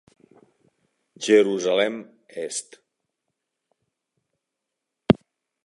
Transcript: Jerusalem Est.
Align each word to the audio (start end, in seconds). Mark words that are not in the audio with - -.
Jerusalem 1.25 2.09
Est. 2.27 2.81